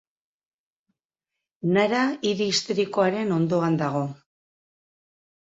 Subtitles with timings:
[1.75, 1.99] Nara
[2.31, 4.03] hiri historikoaren ondoan dago.